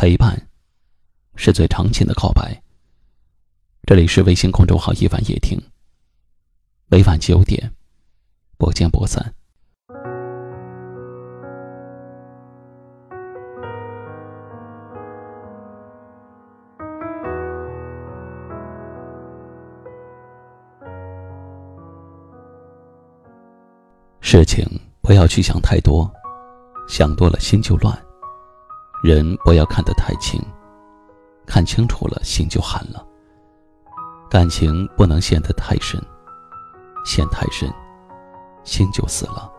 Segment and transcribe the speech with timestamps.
[0.00, 0.48] 陪伴，
[1.36, 2.58] 是最长情的告白。
[3.86, 5.60] 这里是微信公众号“一晚夜听”，
[6.88, 7.70] 每晚九点，
[8.56, 9.34] 不见不散。
[24.22, 24.66] 事情
[25.02, 26.10] 不要去想太多，
[26.88, 28.09] 想多了心就乱。
[29.02, 30.38] 人不要看得太清，
[31.46, 33.02] 看清楚了心就寒了。
[34.28, 35.98] 感情不能陷得太深，
[37.04, 37.72] 陷太深，
[38.62, 39.50] 心就死了。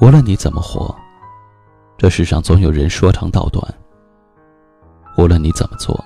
[0.00, 0.94] 无论你怎么活，
[1.98, 3.62] 这世上总有人说长道短；
[5.18, 6.02] 无论你怎么做，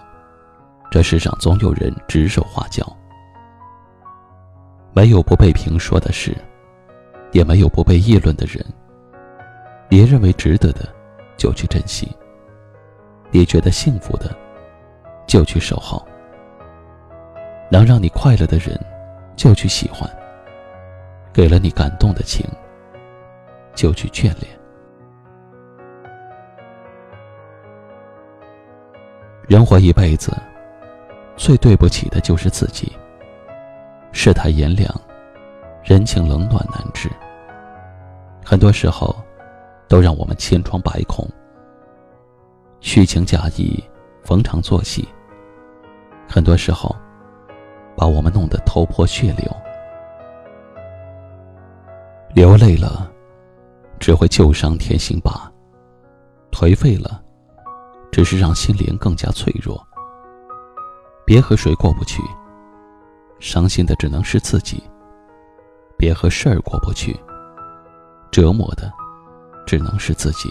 [0.91, 2.85] 这世上总有人指手画脚。
[4.93, 6.37] 没有不被评说的事，
[7.31, 8.65] 也没有不被议论的人。
[9.89, 10.89] 别认为值得的，
[11.37, 12.09] 就去珍惜；
[13.31, 14.35] 你觉得幸福的，
[15.27, 16.05] 就去守候；
[17.71, 18.79] 能让你快乐的人，
[19.37, 20.09] 就去喜欢；
[21.33, 22.45] 给了你感动的情，
[23.75, 24.59] 就去眷恋。
[29.47, 30.33] 人活一辈子，
[31.37, 32.91] 最对不起的就是自己。
[34.11, 34.93] 世态炎凉，
[35.85, 37.09] 人情冷暖难知，
[38.45, 39.15] 很多时候。
[39.89, 41.29] 都让我们千疮百孔，
[42.81, 43.83] 虚情假意，
[44.23, 45.07] 逢场作戏。
[46.29, 46.95] 很多时候，
[47.97, 49.57] 把我们弄得头破血流。
[52.35, 53.11] 流泪了，
[53.99, 55.51] 只会旧伤添新疤；
[56.51, 57.23] 颓废了，
[58.11, 59.81] 只是让心灵更加脆弱。
[61.25, 62.21] 别和谁过不去，
[63.39, 64.79] 伤心的只能是自己；
[65.97, 67.19] 别和事儿过不去，
[68.31, 68.93] 折磨的。
[69.67, 70.49] 只能是自己。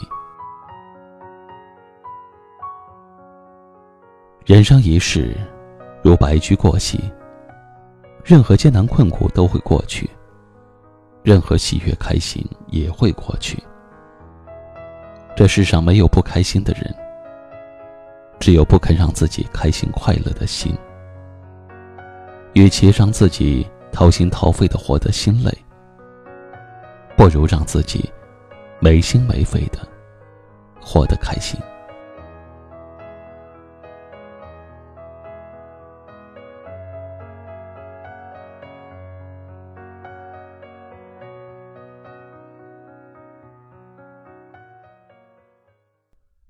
[4.46, 5.36] 人生一世，
[6.04, 7.00] 如白驹过隙，
[8.24, 10.08] 任何艰难困苦都会过去，
[11.24, 13.58] 任何喜悦开心也会过去。
[15.36, 16.94] 这世上没有不开心的人，
[18.40, 20.78] 只有不肯让自己开心快乐的心。
[22.54, 25.52] 与其让自己掏心掏肺的活得心累，
[27.18, 28.10] 不如让自己。
[28.80, 29.80] 没心没肺的
[30.82, 31.60] 活得开心。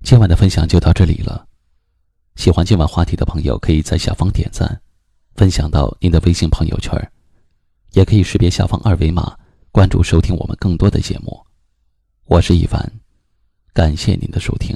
[0.01, 1.47] 今晚的分享就到这里了。
[2.35, 4.79] 喜欢今晚话题的朋友，可以在下方点赞，
[5.35, 6.93] 分享到您的微信朋友圈，
[7.93, 9.35] 也可以识别下方二维码
[9.71, 11.43] 关注收听我们更多的节目。
[12.27, 12.91] 我是一凡，
[13.71, 14.75] 感谢您的收听，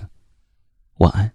[1.00, 1.34] 晚安。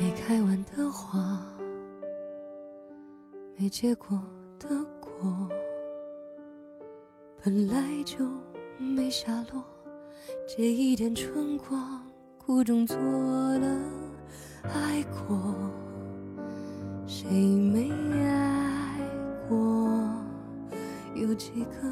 [0.00, 1.46] 没开完的花，
[3.58, 4.18] 没结果
[4.58, 4.68] 的
[4.98, 5.46] 果。
[7.44, 8.26] 本来就
[8.78, 9.64] 没下落，
[10.46, 12.02] 这一点春光，
[12.38, 13.66] 苦中作乐，
[14.64, 15.54] 爱过，
[17.06, 19.00] 谁没爱
[19.48, 19.56] 过？
[21.14, 21.88] 有几个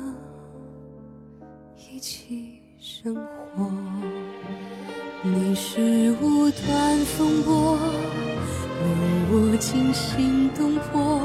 [1.91, 3.71] 一起生活？
[5.23, 7.79] 你是无端风波，
[8.83, 8.93] 令
[9.33, 11.19] 我惊心动魄，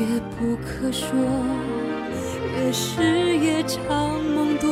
[0.00, 1.12] 也不可说。
[2.54, 4.70] 越是夜长梦多，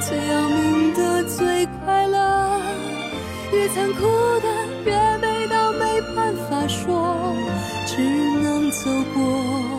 [0.00, 2.60] 最要命的最快乐，
[3.52, 4.02] 越残酷
[4.40, 4.48] 的
[4.84, 7.34] 越美到没办法说，
[7.86, 8.02] 只
[8.42, 9.77] 能走过。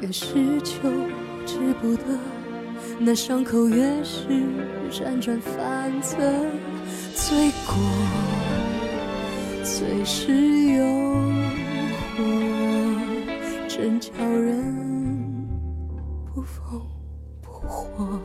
[0.00, 0.88] 越是求
[1.44, 2.18] 之不得，
[2.98, 4.28] 那伤口越是
[4.90, 6.16] 辗转反侧，
[7.14, 7.74] 罪过
[9.64, 10.32] 最是
[10.74, 10.84] 诱
[12.16, 12.20] 惑，
[13.68, 15.48] 真叫人
[16.34, 16.80] 不疯
[17.40, 18.20] 不活。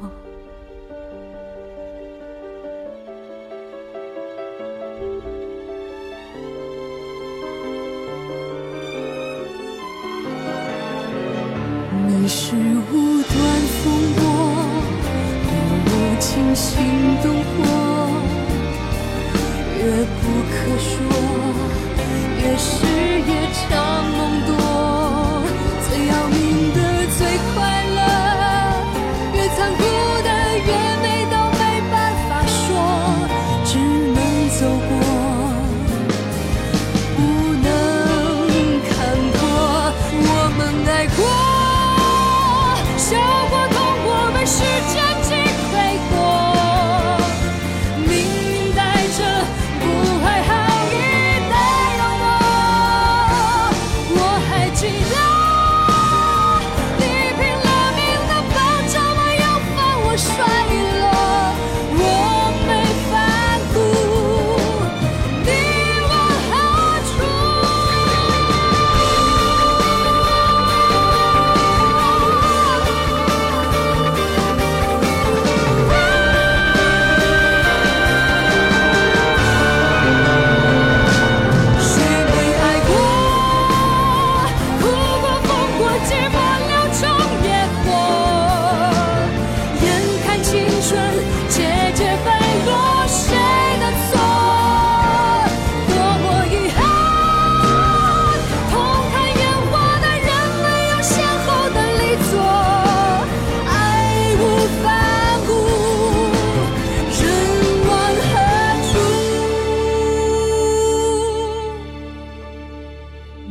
[12.24, 12.54] 你是无
[13.24, 13.34] 端
[13.82, 14.22] 风波，
[15.48, 15.52] 令
[15.88, 16.70] 我惊心
[17.24, 17.58] 动魄，
[19.80, 20.22] 越不
[20.52, 20.94] 可说，
[22.38, 22.70] 越是
[23.28, 23.30] 夜
[23.68, 23.70] 长
[24.06, 24.52] 梦多。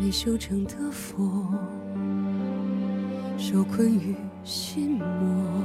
[0.01, 1.47] 没修成的佛，
[3.37, 5.63] 受困于心魔。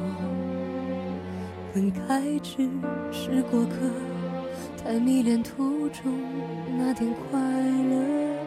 [1.73, 2.69] 本该只
[3.13, 3.89] 是过客，
[4.77, 6.03] 太迷恋途中
[6.77, 8.44] 那点快乐。